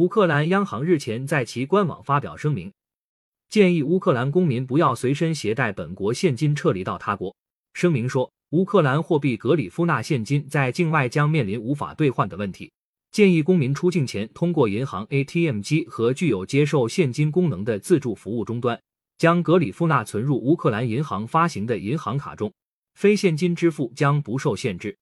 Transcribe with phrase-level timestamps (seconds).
[0.00, 2.72] 乌克兰央行日前在其官网发表声明
[3.50, 7.36] 建议乌克兰公民不要随身携带本国现金撤离到他国。
[7.74, 12.72] 声明说乌克兰货币格里夫纳现金在境外将面临无法兑换的问题
[13.10, 18.80] 建议公民出境前通过银行 atm 机和具有接受现金功能的自助服务终端
[19.18, 22.50] 将格里夫纳存入乌克兰银行发行的银行卡中
[22.94, 24.96] 非现金支付将不受限制。